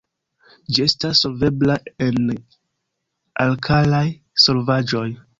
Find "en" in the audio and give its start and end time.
2.05-2.17